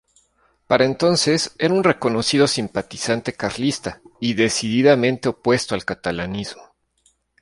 [0.65, 6.73] Para entonces era un reconocido simpatizante carlista y decididamente opuesto al catalanismo.